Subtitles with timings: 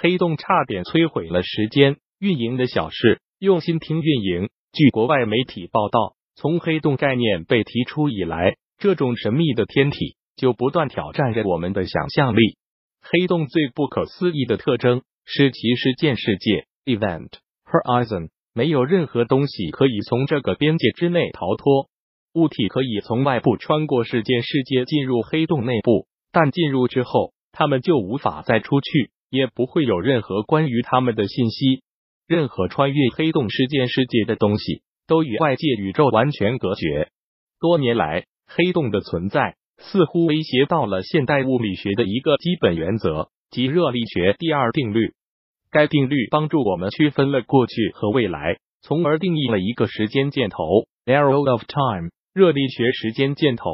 [0.00, 4.48] 黑洞差点摧毁了时间运营的小事，用心听运营。
[4.72, 12.56] 据国外媒体报道，从黑洞概念被提出以来，这种神秘的天体就不断挑战着我们的想象力。
[13.02, 17.30] 黑洞最不可思议的特征是其事件世界 （event
[17.64, 21.88] horizon） 没有任何东西可以从这个边界之内逃脱。
[22.34, 31.82] 物体可以从外部穿过事件世界进入黑洞内部，但进入之后，它们就无法再出去，也不会有任何关于他们的信息。
[32.26, 37.08] 任何穿越黑洞事件世界的东西都与外界宇宙完全隔绝。
[37.58, 45.12] 多年来，黑洞的存在似乎威胁到了现代物理学的一个基本原则，即热力学第二定律。
[45.70, 50.58] 该定律帮助我们区分了过去和未来，从而定义了一个时间箭头
[51.06, 52.10] （arrow of time）。
[52.34, 53.70] 热力学时间箭头。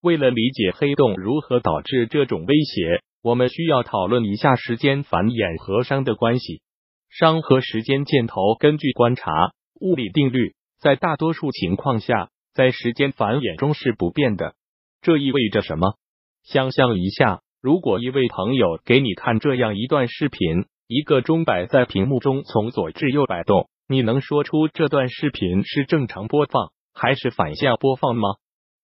[0.00, 6.60] 为了理解黑洞如何导致这种威胁，我们需要讨论一下时间繁衍和熵的关系。
[7.08, 14.54] 熵和时间箭头根据观察物理定律，在大多数情况下，在时间繁衍中是不变的。
[15.02, 15.94] 这意味着什么？
[16.42, 26.72] 想象一下，如果一位朋友给你看这样一段视频，一个钟摆在屏幕中从左至右摆动，你能说出这段视频是正常播放？
[26.92, 28.28] 还是反向播放吗？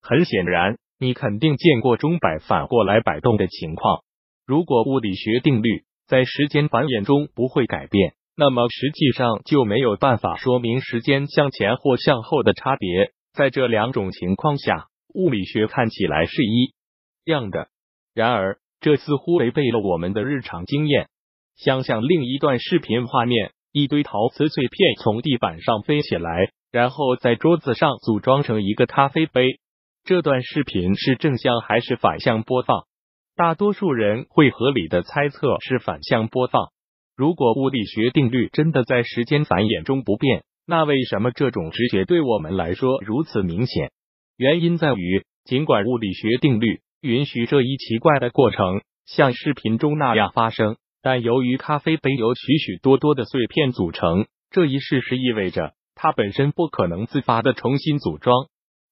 [0.01, 4.05] 很显然，你肯定见过钟摆反过来摆动的情况。
[4.49, 13.13] 如果物理学定律在时间繁衍中不会改变，那么实际上就没有办法说明时间向前或向后的差别。
[13.35, 16.73] 在这两种情况下，物理学看起来是一
[17.31, 17.69] 样的。
[18.15, 21.11] 然而，这似乎违背了我们的日常经验。
[21.55, 26.53] 想想另一段视频画面：一堆陶瓷碎片从地板上飞起来。
[26.73, 29.61] 然后在桌子上组装成一个咖啡杯。
[30.05, 32.88] 这段视频是正向还是反向播放？
[33.39, 36.73] 大多数人会合理的猜测是反向播放。
[37.17, 43.93] 如果物理学定律真的在时间繁衍中不变，那为什么这种直觉对我们来说如此明显？
[44.37, 55.75] 原因在于，尽管物理学定律允许这一奇怪的过程像视频中那样发生，但由于咖啡杯由许许多多的碎片组成，这一事实意味着。
[55.95, 58.35] 它本身不可能自发的重新组装，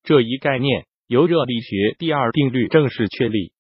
[0.05, 3.51] 这一概念由热力学第二定律正式确立。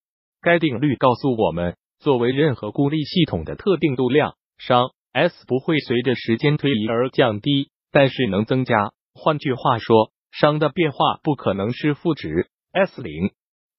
[0.46, 8.92] 该定律告诉我们，作为任何孤立系统的特定度量熵 S 不会随着时间推移而降低，但是能增加。
[9.12, 13.32] 换句话说，熵的变化不可能是负值 S 零。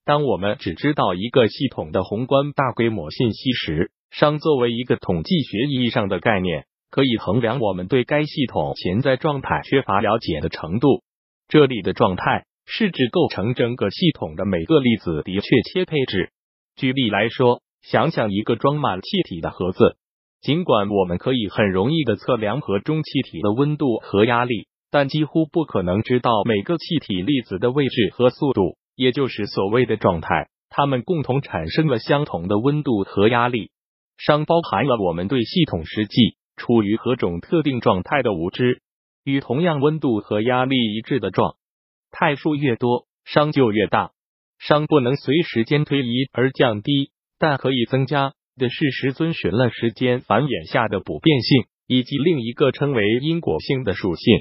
[0.03, 6.65] 当我们只知道一个系统的宏观大规模信息时，熵作为一个统计学意义上的概念。
[6.89, 11.01] 可以衡量我们对该系统潜在状态缺乏了解的程度。
[11.47, 16.31] 这里的状态是指构成整个系统的每个粒子的确切配置。
[16.77, 19.97] 举例来说，想想一个装满气体的盒子，
[20.41, 30.49] 尽管我们可以很容易的测量盒中气体的温度和压力，但几乎不可能知道每个气体粒子的位置和速度，也就是所谓的状态。
[30.69, 33.71] 它们共同产生了相同的温度和压力。
[34.17, 36.37] 熵包含了我们对系统实际。
[36.59, 38.81] 处于何种特定状态的无知，
[39.23, 41.53] 与同样温度和压力一致的状
[42.09, 44.09] 态数越多，熵就越大。
[44.59, 54.39] 熵不能随时间推移而降低，但可以增加的事实遵循了时间繁衍下的不变性，以及另一个称为因果性的属性。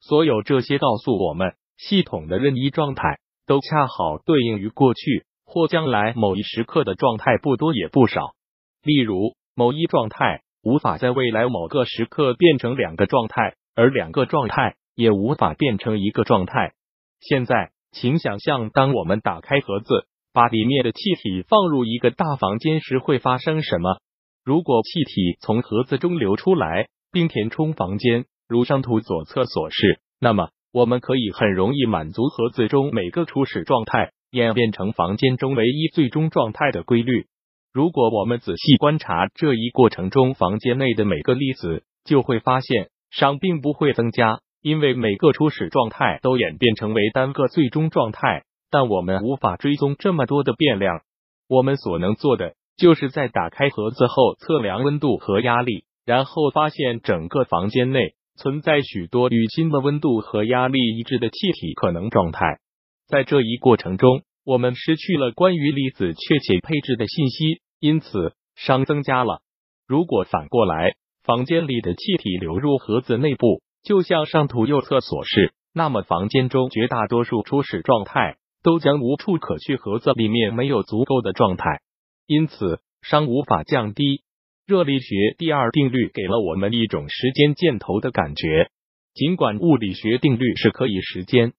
[0.00, 8.34] 所有这些告诉我们，系统的任意状态都恰好对应于过去或将来某一时刻的状态不多也不少。
[8.82, 10.42] 例如，某一状态。
[10.62, 16.72] 无法在未来某个时刻变成两个状态，而两个状态也无法变成一个状态。
[17.20, 23.96] 现在，请想象，当我们打开盒子，把里面的气体放入一个大房间时，会发生什么？
[24.44, 37.28] 如果气体从盒子中流出来，并填充房间，如上图左侧所示，那么我们可以很容易满足盒子中每个初始状态演变成房间中唯一最终状态的规律。
[37.72, 48.42] 如果我们仔细观察这一过程中房间内的每个粒子，就会发现熵并不会增加，因为每个初始状态都演变成为单个最终状态。
[48.68, 51.02] 但我们无法追踪这么多的变量，
[51.48, 62.58] 我们所能做的就是在打开盒子后测量温度和压力，然后发现整个房间内存在许多与新的温度和压力一致的气体可能状态。
[63.06, 67.60] 在这一过程中，我们失去了关于粒子确切配置的信息。
[67.78, 69.42] 因此，熵增加了。
[69.86, 81.82] 如果反过来，房间里的气体流入盒子内部，就像上图右侧所示，那么房间中绝大多数初始状态都将无处可去，盒子里面没有足够的状态，
[82.26, 84.24] 因此熵无法降低。
[84.66, 88.70] 热力学第二定律给了我们一种时间箭头的感觉，
[89.14, 91.52] 尽管物理学定律是可以时间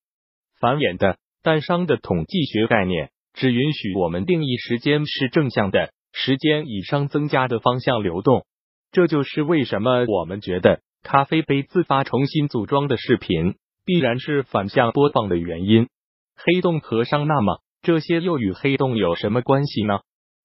[0.60, 8.46] 繁衍的，但熵的统计学概念只允许我们定义时间是正向的，时间以熵增加的方向流动。
[8.92, 13.56] 这就是为什么我们觉得咖啡杯自发重新组装的视频
[13.86, 15.88] 必然是反向播放的原因。
[16.36, 20.00] 黑洞和伤，那么这些又与黑洞有什么关系呢？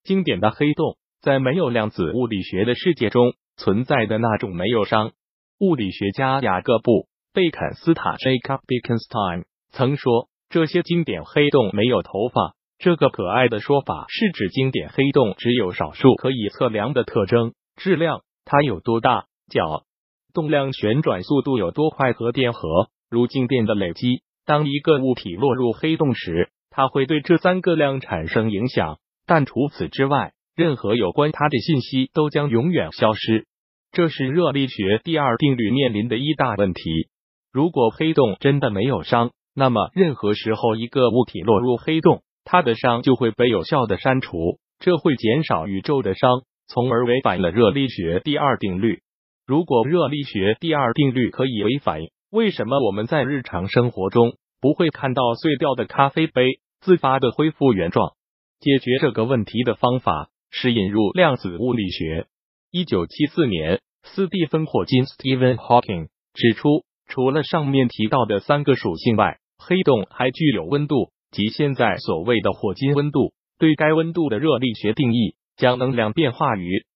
[0.05, 5.13] 经典的黑洞在没有量子物理学的世界中存在的那种没有伤。
[5.59, 6.91] 物理学家雅各布·
[7.33, 12.55] 贝肯斯坦 （Jacob Bekenstein） 曾说，这些经典黑洞没有头发。
[12.79, 19.85] 这个可爱的说法是指经典黑洞只有少数可以测量的特征：质量、它有多大、角
[20.33, 24.23] 动量、旋转速度有多快和电荷如静电的累积。
[24.45, 28.99] 当一个物体落入黑洞时，它会对这三个量产生影响。
[29.27, 33.47] 但除此之外，任何有关它的信息都将永远消失。
[33.93, 36.83] 这是热力学第二定律面临的一大问题。
[37.53, 49.03] 如果黑洞真的没有熵，那么任何时候一个物体落入黑洞，它的熵就会被有效的删除，这会减少宇宙的熵，从而违反了热力学第二定律。
[49.53, 52.01] 如果热力学第二定律可以违反，
[52.31, 54.33] 为什么我们在日常生活中
[54.63, 56.47] 不会看到碎掉的咖啡杯
[56.81, 58.15] 自发的恢复原状？
[58.61, 62.29] 解决这个问题的方法是引入量子物理学。
[62.71, 73.35] 一九七四年，斯蒂芬·霍金 （Stephen Hawking） 指出，除了上面提到的三个属性外，黑洞还具有温度，即现在所谓的霍金温度。
[73.59, 76.87] 对该温度的热力学定义，将能量变化与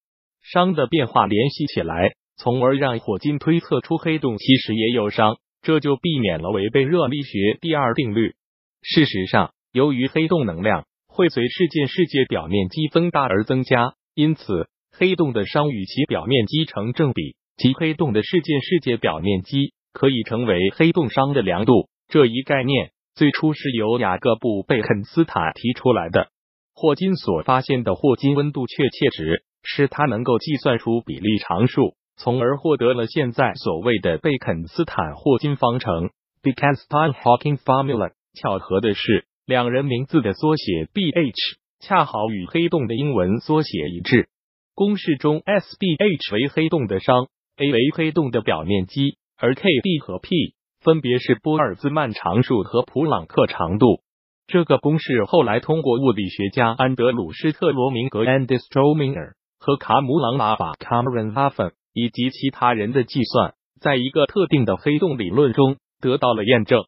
[0.55, 8.35] 熵的变化联系起来，从而让霍金推测出黑洞其实也有熵，这就避免了违背热力学第二定律。
[8.83, 21.89] 事实上，由于黑洞能量会随事件世界表面积增大而增加，因此黑洞的熵与其表面积成正比，即黑洞的事件世界表面积可以成为黑洞熵的量度。
[22.09, 26.29] 这一概念最初是由雅各布·贝肯斯坦提出来的。
[26.75, 36.11] 霍金所发现的霍金温度确切值，使他能够计算出比例常数，从而获得了现在所谓的贝肯斯坦霍金方程
[36.43, 38.13] （Bekenstein-Hawking Formula）。
[38.35, 39.27] 巧合的是。
[39.47, 44.29] 两人名字的缩写 B H 恰好与黑洞的英文缩写一致。
[44.75, 54.01] 公式中 S B H 为黑洞的熵，A 为黑洞的表面积，而 K B 和 P 分别是波尔兹曼常数和普朗克长度。
[54.49, 66.85] 这个公式后来通过物理学家安德鲁施特罗明格 （Andy Strominger） 和卡姆朗拉法 （Cameron Laffan） 以及其他人的计算，在一个特定的黑洞理论中得到了验证。